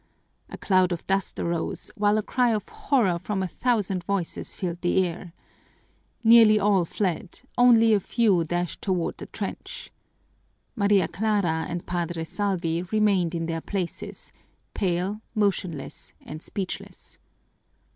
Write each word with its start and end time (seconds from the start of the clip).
A 0.49 0.57
cloud 0.57 0.91
of 0.91 1.05
dust 1.05 1.39
arose, 1.39 1.91
while 1.95 2.17
a 2.17 2.23
cry 2.23 2.51
of 2.55 2.69
horror 2.69 3.19
from 3.19 3.43
a 3.43 3.47
thousand 3.47 4.03
voices 4.03 4.55
filled 4.55 4.81
the 4.81 5.05
air. 5.05 5.31
Nearly 6.23 6.59
all 6.59 6.85
fled; 6.85 7.41
only 7.55 7.93
a 7.93 7.99
few 7.99 8.43
dashed 8.43 8.81
toward 8.81 9.19
the 9.19 9.27
trench. 9.27 9.91
Maria 10.75 11.07
Clara 11.07 11.67
and 11.69 11.85
Padre 11.85 12.23
Salvi 12.23 12.81
remained 12.81 13.35
in 13.35 13.45
their 13.45 13.61
places, 13.61 14.33
pale, 14.73 15.21
motionless, 15.35 16.13
and 16.21 16.41
speechless. 16.41 17.19